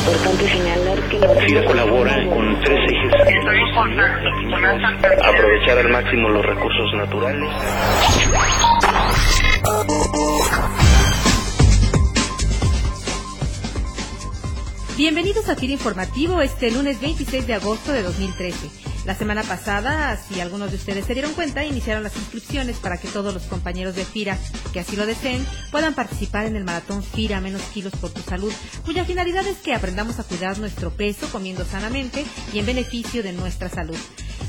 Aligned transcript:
importante 0.00 0.48
señalar 0.48 0.98
que 1.08 1.18
la 1.18 1.28
FIRA 1.28 1.64
colabora 1.66 2.14
con 2.28 2.60
tres 2.60 2.80
ejes. 2.90 3.12
Aprovechar 5.22 5.78
al 5.78 5.88
máximo 5.90 6.28
los 6.30 6.44
recursos 6.44 6.94
naturales. 6.96 7.50
Bienvenidos 14.96 15.48
a 15.48 15.56
FIRA 15.56 15.72
Informativo 15.72 16.40
este 16.40 16.70
lunes 16.70 17.00
26 17.00 17.46
de 17.46 17.54
agosto 17.54 17.92
de 17.92 18.02
2013. 18.02 18.89
La 19.06 19.14
semana 19.14 19.42
pasada, 19.42 20.16
si 20.16 20.40
algunos 20.40 20.70
de 20.70 20.76
ustedes 20.76 21.06
se 21.06 21.14
dieron 21.14 21.32
cuenta, 21.32 21.64
iniciaron 21.64 22.02
las 22.02 22.16
inscripciones 22.16 22.76
para 22.76 22.98
que 22.98 23.08
todos 23.08 23.32
los 23.32 23.44
compañeros 23.44 23.96
de 23.96 24.04
FIRA 24.04 24.38
que 24.72 24.80
así 24.80 24.94
lo 24.94 25.06
deseen 25.06 25.46
puedan 25.70 25.94
participar 25.94 26.44
en 26.44 26.54
el 26.54 26.64
maratón 26.64 27.02
FIRA 27.02 27.40
Menos 27.40 27.62
Kilos 27.72 27.94
por 27.98 28.10
tu 28.10 28.20
Salud, 28.20 28.52
cuya 28.84 29.06
finalidad 29.06 29.46
es 29.46 29.58
que 29.58 29.74
aprendamos 29.74 30.18
a 30.18 30.24
cuidar 30.24 30.58
nuestro 30.58 30.90
peso 30.90 31.28
comiendo 31.32 31.64
sanamente 31.64 32.24
y 32.52 32.58
en 32.58 32.66
beneficio 32.66 33.22
de 33.22 33.32
nuestra 33.32 33.70
salud. 33.70 33.96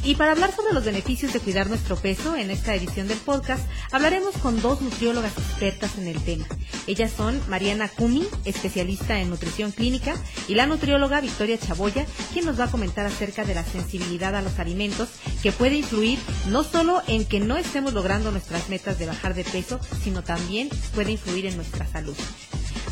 Y 0.04 0.16
para 0.16 0.32
hablar 0.32 0.54
sobre 0.54 0.74
los 0.74 0.84
beneficios 0.84 1.32
de 1.32 1.40
cuidar 1.40 1.70
nuestro 1.70 1.96
peso, 1.96 2.36
en 2.36 2.52
esta 2.52 2.76
edición 2.76 3.08
del 3.08 3.20
podcast 3.20 3.64
hablaremos 3.92 4.36
con 4.38 4.62
dos 4.62 4.82
nutriólogas 4.82 5.38
expertas 5.38 5.98
en 5.98 6.08
el 6.08 6.22
tema. 6.24 6.46
Ellas 6.88 7.12
son 7.16 7.40
Mariana 7.48 7.88
Cumi, 7.88 8.28
especialista 8.46 9.20
en 9.20 9.30
nutrición 9.30 9.72
clínica, 9.72 10.16
y 10.48 10.56
la 10.56 10.66
nutrióloga 10.66 11.22
Victoria 11.22 11.58
Chaboya, 11.58 12.06
quien 12.34 12.46
nos 12.46 12.60
va 12.60 12.66
a 12.66 12.72
comentar 12.72 13.06
acerca 13.06 13.46
de 13.46 13.56
la 13.56 13.64
sensibilidad 13.64 14.36
a 14.36 14.42
los 14.42 14.60
alimentos 14.60 15.10
que 15.44 15.52
puede 15.52 15.76
influir 15.76 16.20
no 16.48 16.64
solo 16.64 17.02
en 17.08 17.26
que 17.26 17.40
no 17.40 17.58
estemos 17.58 17.94
logrando 17.94 18.32
nuestras 18.32 18.70
metas 18.70 19.00
de 19.00 19.06
bajar 19.06 19.34
de 19.34 19.44
peso, 19.44 19.80
sino 20.04 20.24
también 20.24 20.70
puede 20.94 21.12
influir 21.12 21.46
en 21.46 21.56
nuestra 21.56 21.86
salud. 21.88 22.16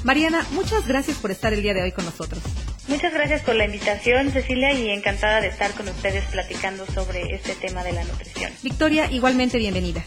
Mariana, 0.04 0.46
muchas 0.52 0.88
gracias 0.88 1.18
por 1.18 1.32
estar 1.32 1.54
el 1.54 1.62
día 1.62 1.74
de 1.74 1.84
hoy 1.84 1.92
con 1.92 2.06
nosotros. 2.06 2.42
Muchas 2.88 3.14
gracias 3.14 3.42
por 3.44 3.56
la 3.56 3.66
invitación, 3.66 4.32
Cecilia, 4.32 4.74
y 4.74 4.90
encantada 4.90 5.42
de 5.42 5.48
estar 5.48 5.72
con 5.74 5.88
ustedes 5.90 6.24
platicando 6.26 6.86
sobre 6.88 7.36
este 7.36 7.54
tema 7.56 7.84
de 7.84 7.92
la 7.92 8.04
nutrición. 8.04 8.52
Victoria, 8.64 9.12
igualmente 9.12 9.58
bienvenida. 9.58 10.04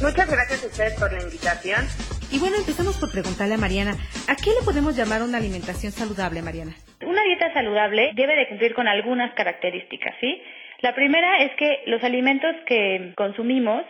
Muchas 0.00 0.30
gracias 0.30 0.64
a 0.64 0.66
ustedes 0.66 0.98
por 0.98 1.12
la 1.12 1.22
invitación. 1.22 1.86
Y 2.32 2.38
bueno, 2.38 2.56
empezamos 2.56 2.96
por 2.98 3.12
preguntarle 3.12 3.54
a 3.54 3.58
Mariana, 3.58 3.92
¿a 4.26 4.34
qué 4.34 4.50
le 4.56 4.64
podemos 4.64 4.96
llamar 4.96 5.22
una 5.22 5.36
alimentación 5.36 5.92
saludable, 5.92 6.40
Mariana? 6.40 6.72
Una 7.04 7.22
dieta 7.24 7.52
saludable 7.52 8.12
debe 8.14 8.34
de 8.34 8.48
cumplir 8.48 8.72
con 8.72 8.88
algunas 8.88 9.34
características, 9.34 10.14
¿sí? 10.18 10.40
La 10.80 10.94
primera 10.94 11.42
es 11.42 11.54
que 11.56 11.82
los 11.86 12.02
alimentos 12.02 12.56
que 12.66 13.12
consumimos 13.16 13.84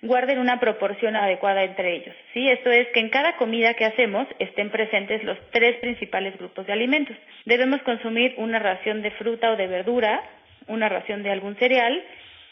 guarden 0.00 0.38
una 0.38 0.60
proporción 0.60 1.16
adecuada 1.16 1.64
entre 1.64 1.96
ellos. 1.96 2.14
¿sí? 2.32 2.48
Esto 2.48 2.70
es 2.70 2.86
que 2.94 3.00
en 3.00 3.10
cada 3.10 3.36
comida 3.36 3.74
que 3.74 3.84
hacemos 3.84 4.26
estén 4.38 4.70
presentes 4.70 5.24
los 5.24 5.36
tres 5.50 5.76
principales 5.80 6.38
grupos 6.38 6.66
de 6.66 6.72
alimentos. 6.72 7.16
Debemos 7.44 7.82
consumir 7.82 8.34
una 8.38 8.60
ración 8.60 9.02
de 9.02 9.10
fruta 9.12 9.50
o 9.50 9.56
de 9.56 9.66
verdura, 9.66 10.22
una 10.68 10.88
ración 10.88 11.22
de 11.22 11.32
algún 11.32 11.56
cereal 11.56 12.02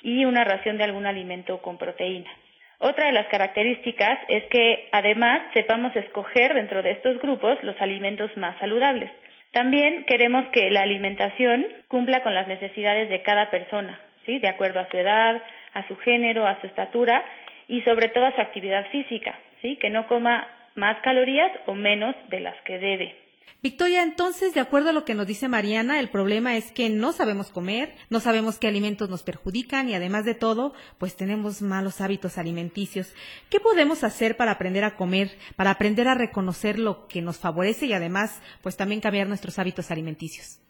y 0.02 0.24
una 0.24 0.44
ración 0.44 0.76
de 0.76 0.84
algún 0.84 1.06
alimento 1.06 1.62
con 1.62 1.78
proteína. 1.78 2.30
Otra 2.78 3.06
de 3.06 3.12
las 3.12 3.26
características 3.28 4.18
es 4.28 4.44
que 4.44 4.88
además 4.92 5.42
sepamos 5.54 5.94
escoger 5.96 6.54
dentro 6.54 6.82
de 6.82 6.92
estos 6.92 7.18
grupos 7.20 7.62
los 7.62 7.80
alimentos 7.80 8.34
más 8.36 8.58
saludables. 8.58 9.10
También 9.52 10.04
queremos 10.04 10.46
que 10.48 10.70
la 10.70 10.82
alimentación 10.82 11.66
cumpla 11.88 12.22
con 12.22 12.34
las 12.34 12.46
necesidades 12.46 13.08
de 13.08 13.22
cada 13.22 13.50
persona, 13.50 13.98
¿sí? 14.26 14.38
de 14.38 14.48
acuerdo 14.48 14.80
a 14.80 14.88
su 14.90 14.98
edad, 14.98 15.42
a 15.72 15.88
su 15.88 15.96
género, 15.96 16.46
a 16.46 16.60
su 16.60 16.66
estatura 16.66 17.24
y 17.68 17.80
sobre 17.82 18.08
todo 18.08 18.26
a 18.26 18.34
su 18.34 18.40
actividad 18.40 18.86
física, 18.90 19.38
¿sí? 19.62 19.76
Que 19.76 19.90
no 19.90 20.06
coma 20.06 20.46
más 20.74 20.98
calorías 21.00 21.50
o 21.66 21.74
menos 21.74 22.14
de 22.28 22.40
las 22.40 22.54
que 22.62 22.78
debe. 22.78 23.25
Victoria, 23.62 24.02
entonces, 24.02 24.54
de 24.54 24.60
acuerdo 24.60 24.90
a 24.90 24.92
lo 24.92 25.04
que 25.04 25.14
nos 25.14 25.26
dice 25.26 25.48
Mariana, 25.48 25.98
el 25.98 26.10
problema 26.10 26.56
es 26.56 26.70
que 26.72 26.88
no 26.88 27.12
sabemos 27.12 27.50
comer, 27.50 27.94
no 28.10 28.20
sabemos 28.20 28.58
qué 28.58 28.68
alimentos 28.68 29.10
nos 29.10 29.22
perjudican 29.22 29.88
y 29.88 29.94
además 29.94 30.24
de 30.24 30.34
todo, 30.34 30.74
pues 30.98 31.16
tenemos 31.16 31.62
malos 31.62 32.00
hábitos 32.00 32.38
alimenticios. 32.38 33.14
¿Qué 33.50 33.58
podemos 33.58 34.04
hacer 34.04 34.36
para 34.36 34.52
aprender 34.52 34.84
a 34.84 34.96
comer, 34.96 35.30
para 35.56 35.70
aprender 35.70 36.06
a 36.06 36.14
reconocer 36.14 36.78
lo 36.78 37.08
que 37.08 37.22
nos 37.22 37.38
favorece 37.38 37.86
y 37.86 37.92
además, 37.92 38.40
pues 38.62 38.76
también 38.76 39.00
cambiar 39.00 39.26
nuestros 39.26 39.58
hábitos 39.58 39.90
alimenticios? 39.90 40.60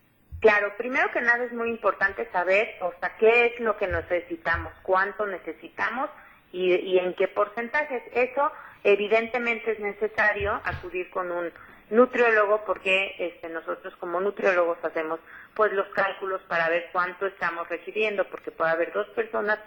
Claro, 0.40 0.72
primero 0.76 1.10
que 1.12 1.20
nada 1.20 1.44
es 1.44 1.52
muy 1.52 1.70
importante 1.70 2.28
saber, 2.30 2.76
o 2.82 2.92
sea, 3.00 3.16
qué 3.18 3.46
es 3.46 3.60
lo 3.60 3.76
que 3.76 3.86
necesitamos, 3.86 4.72
cuánto 4.82 5.26
necesitamos 5.26 6.10
y, 6.52 6.98
en 6.98 7.14
qué 7.14 7.28
porcentajes. 7.28 8.02
Eso 8.12 8.52
evidentemente 8.84 9.72
es 9.72 9.80
necesario 9.80 10.60
acudir 10.64 11.10
con 11.10 11.30
un 11.30 11.50
nutriólogo 11.90 12.64
porque 12.64 13.14
este, 13.18 13.48
nosotros 13.48 13.94
como 13.96 14.20
nutriólogos 14.20 14.78
hacemos 14.82 15.20
pues 15.54 15.72
los 15.72 15.86
cálculos 15.88 16.40
para 16.48 16.68
ver 16.68 16.88
cuánto 16.92 17.26
estamos 17.26 17.68
requiriendo 17.68 18.24
porque 18.24 18.50
puede 18.50 18.70
haber 18.70 18.92
dos 18.92 19.06
personas 19.08 19.58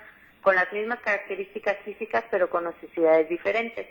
con 0.42 0.56
las 0.56 0.72
mismas 0.74 1.00
características 1.00 1.78
físicas 1.86 2.24
pero 2.30 2.50
con 2.50 2.66
necesidades 2.66 3.30
diferentes. 3.30 3.88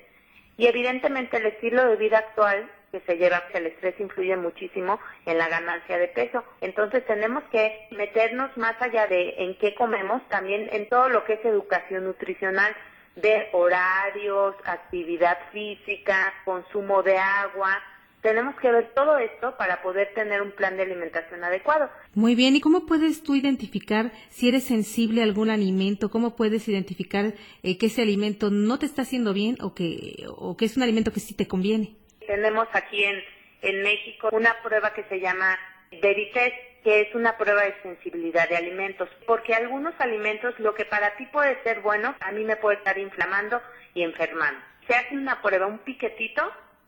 Y 0.56 0.66
evidentemente 0.66 1.37
el 1.37 1.47
estilo 1.47 1.87
de 1.89 1.97
vida 1.97 2.19
actual 2.19 2.71
que 2.91 3.00
se 3.00 3.16
lleva, 3.16 3.47
que 3.49 3.59
el 3.59 3.66
estrés 3.66 3.99
influye 4.00 4.37
muchísimo 4.37 4.99
en 5.27 5.39
la 5.39 5.49
ganancia 5.49 5.99
de 5.99 6.09
peso. 6.09 6.43
Entonces 6.60 7.06
tenemos 7.06 7.45
que 7.53 7.87
meternos 7.91 8.56
más 8.56 8.81
allá 8.81 9.06
de 9.06 9.34
en 9.39 9.56
qué 9.59 9.75
comemos, 9.75 10.27
también 10.28 10.69
en 10.72 10.89
todo 10.89 11.09
lo 11.09 11.25
que 11.25 11.34
es 11.34 11.45
educación 11.45 12.05
nutricional, 12.05 12.75
de 13.16 13.49
horarios, 13.53 14.55
actividad 14.65 15.39
física, 15.53 16.33
consumo 16.45 17.03
de 17.03 17.19
agua, 17.19 17.83
tenemos 18.23 18.56
que 18.56 18.71
ver 18.71 18.93
todo 18.95 19.19
esto 19.19 19.56
para 19.56 19.83
poder 19.83 20.12
tener 20.15 20.43
un 20.43 20.53
plan 20.53 20.77
de 20.77 20.83
alimentación 20.83 21.45
adecuado. 21.45 21.91
Muy 22.15 22.34
bien, 22.34 22.56
¿y 22.56 22.61
cómo 22.61 22.87
puedes 22.87 23.23
tú 23.23 23.34
identificar 23.34 24.12
si 24.31 24.49
eres 24.49 24.65
sensible 24.65 25.21
a 25.21 25.25
algún 25.25 25.51
alimento? 25.51 26.11
¿Cómo 26.11 26.37
puedes 26.37 26.69
identificar 26.69 27.34
eh, 27.62 27.78
que 27.78 27.87
ese 27.87 28.03
alimento 28.03 28.51
no 28.51 28.78
te 28.78 28.87
está 28.87 29.03
haciendo 29.03 29.33
bien 29.33 29.57
o 29.61 29.75
que, 29.75 30.25
o 30.28 30.57
que 30.57 30.65
es 30.65 30.77
un 30.77 30.83
alimento 30.83 31.12
que 31.12 31.21
sí 31.21 31.34
te 31.34 31.47
conviene? 31.47 31.97
Tenemos 32.27 32.69
aquí 32.73 33.05
en, 33.05 33.23
en 33.62 33.83
México 33.83 34.28
una 34.33 34.61
prueba 34.62 34.93
que 34.93 35.05
se 35.05 35.21
llama 35.21 35.59
Veritest, 36.03 36.57
que 36.84 37.03
es 37.03 37.15
una 37.15 37.37
prueba 37.37 37.62
de 37.62 37.75
sensibilidad 37.83 38.49
de 38.49 38.57
alimentos, 38.57 39.09
porque 39.27 39.55
algunos 39.55 39.95
alimentos 39.99 40.59
lo 40.59 40.75
que 40.75 40.84
para 40.84 41.17
ti 41.17 41.27
puede 41.27 41.62
ser 41.62 41.81
bueno, 41.81 42.15
a 42.21 42.33
mí 42.33 42.45
me 42.45 42.57
puede 42.57 42.78
estar 42.78 42.99
inflamando 42.99 43.61
y 43.95 44.03
enfermando. 44.03 44.61
Se 44.87 44.95
hace 44.95 45.17
una 45.17 45.43
prueba, 45.43 45.67
un 45.67 45.78
piquetito 45.78 46.43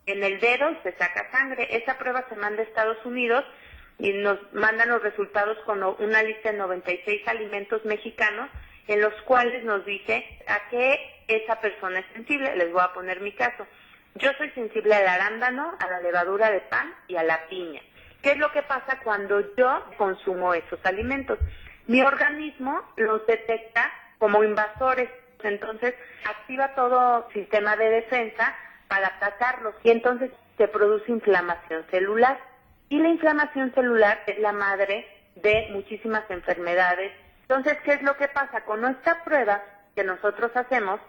en 0.06 0.22
el 0.22 0.41
dedo 0.41 0.77
se 0.83 0.93
saca 0.93 1.31
sangre. 1.31 1.69
Esa 1.71 1.99
prueba 1.99 2.25
se 2.28 2.37
manda 2.37 2.62
a 2.62 2.65
Estados 2.65 2.99
Unidos 3.05 3.44
y 3.99 4.12
nos 4.12 4.38
mandan 4.53 4.88
los 4.88 5.03
resultados 5.03 5.59
con 5.66 5.83
una 5.83 6.22
lista 6.22 6.53
de 6.53 6.59
96 6.59 7.27
alimentos 7.28 7.84
mexicanos 7.84 8.49
en 8.89 9.00
los 9.00 9.15
cuales 9.22 9.62
nos 9.65 9.84
dice 9.84 10.27
a 10.49 10.69
qué 10.71 10.99
esa 11.28 11.60
persona 11.60 12.00
es 12.00 12.06
sensible. 12.15 12.56
Les 12.56 12.72
voy 12.72 12.83
a 12.83 12.93
poner 12.93 13.21
mi 13.21 13.33
caso. 13.33 13.66
Yo 14.16 14.31
soy 14.39 14.50
sensible 14.50 14.94
al 14.94 15.06
arándano, 15.06 15.77
a 15.78 15.89
la 15.89 16.00
levadura 16.00 16.50
de 16.50 16.60
pan 16.60 16.93
y 17.06 17.16
a 17.16 17.22
la 17.22 17.47
piña. 17.49 17.81
¿Qué 18.22 18.33
es 18.33 18.39
lo 18.39 18.50
que 18.53 18.62
pasa 18.62 19.00
cuando 19.05 19.55
yo 19.55 19.84
consumo 19.97 20.53
esos 20.55 20.81
alimentos? 20.84 21.39
Mi 21.87 22.03
organismo 22.03 22.83
los 22.97 23.25
detecta 23.27 23.91
como 24.19 24.44
invasores, 24.44 25.09
entonces 25.43 25.94
activa 26.25 26.75
todo 26.75 27.28
sistema 27.33 27.77
de 27.77 27.91
defensa 27.91 28.55
para 28.91 29.06
atacarlos 29.06 29.75
y 29.84 29.91
entonces 29.91 30.33
se 30.59 30.67
produce 30.67 31.12
inflamación 31.12 31.87
celular. 31.91 32.39
Y 32.89 32.99
la 32.99 33.09
inflamación 33.09 33.73
celular 33.73 34.21
es 34.27 34.41
la 34.41 34.53
madre 34.53 35.06
de 35.37 35.69
muchísimas 35.71 36.28
enfermedades. 36.28 37.12
Entonces, 37.43 37.78
¿qué 37.84 37.93
es 37.93 38.03
lo 38.03 38.17
que 38.17 38.27
pasa? 38.27 38.62
Con 38.65 38.81
nuestra 38.81 39.23
prueba 39.23 39.62
que 39.95 40.03
nosotros 40.03 40.51
hacemos, 40.56 41.01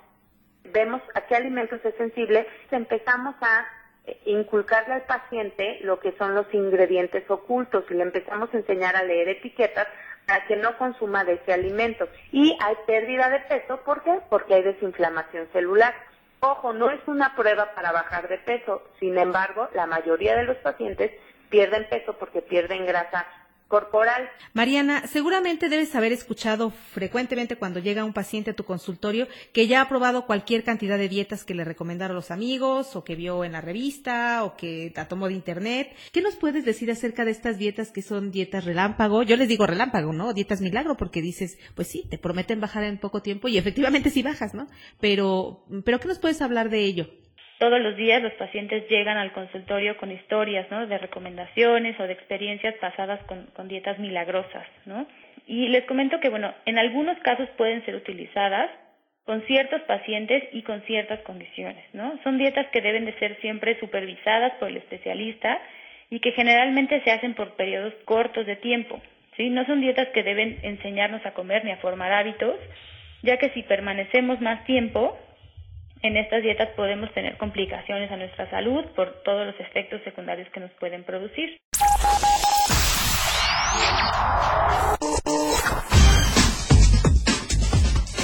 vemos 0.64 1.02
a 1.16 1.22
qué 1.22 1.36
alimentos 1.36 1.84
es 1.84 1.96
sensible, 1.96 2.47
empezamos 2.69 3.36
a 3.42 3.66
eh, 4.06 4.22
inculcarle 4.25 4.94
al 4.94 5.03
paciente 5.03 5.80
lo 5.81 6.00
que 6.00 6.12
son 6.19 6.36
los 6.36 6.46
ingredientes 6.53 7.30
ocultos 7.30 7.83
y 7.89 7.95
le 7.95 8.04
empezamos 8.04 8.54
a 8.54 8.57
enseñar 8.57 8.95
a 8.95 9.04
leer 9.04 9.30
etiquetas 9.30 9.88
para 10.28 10.45
que 10.45 10.56
no 10.56 10.78
consuma 10.78 11.24
de 11.24 11.33
ese 11.33 11.51
alimento. 11.51 12.07
Y 12.31 12.56
hay 12.62 12.75
pérdida 12.86 13.30
de 13.31 13.39
peso, 13.39 13.81
¿por 13.83 14.04
qué? 14.04 14.19
Porque 14.30 14.54
hay 14.54 14.62
desinflamación 14.62 15.48
celular. 15.51 15.95
Ojo, 16.44 16.74
no 16.74 16.90
es 16.90 17.00
una 17.06 17.36
prueba 17.36 17.76
para 17.76 17.92
bajar 17.92 18.28
de 18.28 18.40
peso, 18.40 18.82
sin 19.00 19.16
embargo, 19.20 19.70
la 19.76 19.86
mayoría 19.86 20.36
de 20.36 20.44
los 20.44 20.58
pacientes 20.58 21.12
pierden 21.52 21.88
peso 21.88 22.18
porque 22.18 22.42
pierden 22.42 22.88
grasa 22.88 23.28
corporal. 23.71 24.29
Mariana, 24.53 25.07
seguramente 25.07 25.69
debes 25.69 25.95
haber 25.95 26.12
escuchado 26.12 26.71
frecuentemente 26.91 27.56
cuando 27.56 27.79
llega 27.79 28.03
un 28.03 28.12
paciente 28.12 28.51
a 28.51 28.53
tu 28.53 28.65
consultorio 28.65 29.29
que 29.53 29.65
ya 29.65 29.79
ha 29.79 29.88
probado 29.88 30.25
cualquier 30.25 30.65
cantidad 30.65 30.97
de 30.97 31.07
dietas 31.07 31.45
que 31.45 31.56
le 31.56 31.63
recomendaron 31.63 32.13
los 32.13 32.31
amigos 32.31 32.97
o 32.97 33.06
que 33.06 33.15
vio 33.15 33.45
en 33.45 33.53
la 33.53 33.62
revista 33.62 34.44
o 34.44 34.57
que 34.57 34.91
la 34.94 35.07
tomó 35.07 35.29
de 35.29 35.35
internet. 35.35 35.95
¿Qué 36.12 36.21
nos 36.21 36.35
puedes 36.35 36.65
decir 36.65 36.91
acerca 36.91 37.23
de 37.23 37.31
estas 37.31 37.57
dietas 37.57 37.91
que 37.91 38.01
son 38.01 38.29
dietas 38.29 38.65
relámpago? 38.65 39.23
Yo 39.23 39.38
les 39.38 39.47
digo 39.47 39.65
relámpago, 39.65 40.12
¿no? 40.12 40.33
Dietas 40.33 40.59
milagro 40.59 40.97
porque 40.97 41.21
dices, 41.21 41.57
pues 41.73 41.88
sí, 41.88 42.06
te 42.09 42.18
prometen 42.18 42.59
bajar 42.59 42.83
en 42.83 42.97
poco 42.97 43.21
tiempo 43.21 43.47
y 43.47 43.57
efectivamente 43.57 44.09
sí 44.09 44.21
bajas, 44.21 44.53
¿no? 44.53 44.68
Pero, 45.00 45.65
pero 45.85 46.01
¿qué 46.01 46.09
nos 46.09 46.19
puedes 46.19 46.41
hablar 46.41 46.69
de 46.69 46.83
ello? 46.83 47.20
Todos 47.62 47.80
los 47.80 47.96
días 47.96 48.24
los 48.24 48.34
pacientes 48.34 48.90
llegan 48.90 49.19
al 49.19 49.34
consultorio 49.34 49.96
con 49.98 50.12
historias, 50.12 50.66
¿no? 50.72 50.88
De 50.88 50.98
recomendaciones 50.98 52.00
o 52.00 52.08
de 52.08 52.13
experiencias 52.13 52.74
pasadas 52.81 53.19
con, 53.25 53.68
dietas 53.68 54.00
milagrosas, 54.00 54.66
¿no? 54.88 55.06
Y 55.46 55.68
les 55.68 55.86
comento 55.86 56.19
que, 56.19 56.30
bueno, 56.30 56.56
en 56.66 56.80
algunos 56.80 57.19
casos 57.19 57.48
pueden 57.58 57.86
ser 57.86 57.94
utilizadas 57.94 58.72
con 59.25 59.44
ciertos 59.44 59.80
pacientes 59.84 60.44
y 60.54 60.63
con 60.63 60.81
ciertas 60.88 61.19
condiciones, 61.19 61.86
¿no? 61.94 62.18
Son 62.24 62.40
dietas 62.40 62.66
que 62.72 62.81
deben 62.81 63.06
de 63.06 63.13
ser 63.19 63.40
siempre 63.42 63.80
supervisadas 63.80 64.54
por 64.54 64.69
el 64.69 64.78
especialista 64.78 65.62
y 66.10 66.19
que 66.19 66.31
generalmente 66.31 67.00
se 67.04 67.12
hacen 67.12 67.36
por 67.36 67.57
periodos 67.57 67.94
cortos 68.06 68.48
de 68.48 68.56
tiempo, 68.56 69.00
¿sí? 69.38 69.52
No 69.52 69.68
son 69.68 69.81
dietas 69.81 70.07
que 70.16 70.24
deben 70.24 70.57
enseñarnos 70.64 71.24
a 71.28 71.36
comer 71.36 71.64
ni 71.64 71.69
a 71.69 71.78
formar 71.78 72.12
hábitos, 72.12 72.56
ya 73.22 73.38
que 73.38 73.50
si 73.50 73.62
permanecemos 73.62 74.42
más 74.42 74.66
tiempo 74.66 75.16
en 76.03 76.18
estas 76.18 76.42
dietas 76.42 76.69
podemos 76.75 77.13
tener 77.13 77.38
complicaciones 77.38 78.12
a 78.12 78.18
nuestra 78.18 78.50
salud 78.50 78.86
por 78.95 79.21
todos 79.24 79.45
los 79.45 79.59
efectos 79.59 80.01
secundarios 80.03 80.50
que 80.53 80.59
nos 80.59 80.71
pueden 80.71 81.03
producir. 81.03 81.59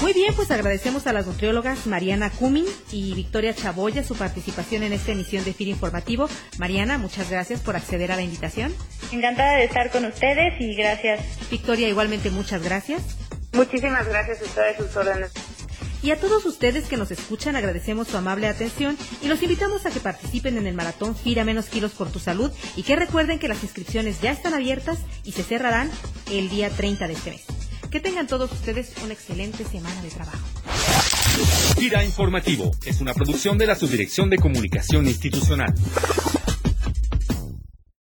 Muy 0.02 0.14
bien, 0.14 0.34
pues 0.36 0.52
agradecemos 0.52 1.06
a 1.08 1.14
las 1.14 1.28
nutriólogas 1.28 1.86
Mariana 1.86 2.30
Cumin 2.30 2.66
y 2.92 3.14
Victoria 3.14 3.54
Chaboya 3.54 4.04
su 4.04 4.18
participación 4.18 4.84
en 4.84 4.94
esta 4.94 5.12
emisión 5.12 5.44
de 5.44 5.54
FIR 5.54 5.68
Informativo. 5.68 6.30
Mariana, 6.58 6.98
muchas 6.98 7.30
gracias 7.30 7.62
por 7.62 7.76
acceder 7.76 8.12
a 8.12 8.16
la 8.16 8.22
invitación. 8.22 8.74
Encantada 9.12 9.58
de 9.58 9.66
estar 9.66 9.92
con 9.92 10.06
ustedes 10.06 10.54
y 10.62 10.76
gracias. 10.76 11.50
Victoria, 11.52 11.90
igualmente 11.90 12.30
muchas 12.30 12.64
gracias. 12.64 13.18
Muchísimas 13.54 14.08
gracias 14.08 14.42
a 14.42 14.46
ustedes 14.46 14.78
sus 14.78 14.96
órdenes. 14.96 15.34
Y 16.04 16.12
a 16.12 16.20
todos 16.20 16.46
ustedes 16.46 16.86
que 16.86 16.98
nos 16.98 17.12
escuchan 17.12 17.56
agradecemos 17.56 18.08
su 18.08 18.18
amable 18.18 18.48
atención 18.48 18.98
y 19.22 19.28
los 19.28 19.42
invitamos 19.42 19.86
a 19.86 19.92
que 19.92 20.00
participen 20.00 20.58
en 20.58 20.68
el 20.68 20.76
maratón 20.76 21.16
FIRA 21.16 21.44
Menos 21.44 21.66
Kilos 21.66 21.92
por 21.92 22.10
tu 22.10 22.20
Salud 22.20 22.52
y 22.76 22.84
que 22.84 22.96
recuerden 22.96 23.40
que 23.40 23.48
las 23.48 23.64
inscripciones 23.64 24.22
ya 24.22 24.32
están 24.32 24.54
abiertas 24.54 25.00
y 25.24 25.32
se 25.32 25.44
cerrarán 25.44 25.90
el 26.32 26.50
día 26.50 26.70
30 26.70 27.08
de 27.08 27.14
este 27.14 27.32
mes. 27.32 27.44
Que 27.90 28.00
tengan 28.00 28.28
todos 28.28 28.52
ustedes 28.52 28.92
una 29.04 29.14
excelente 29.14 29.64
semana 29.64 30.02
de 30.02 30.10
trabajo. 30.10 30.46
Gira 31.78 32.04
Informativo 32.04 32.72
es 32.86 33.00
una 33.02 33.14
producción 33.14 33.58
de 33.58 33.68
la 33.68 33.76
Subdirección 33.76 34.30
de 34.30 34.38
Comunicación 34.38 35.08
Institucional. 35.08 35.74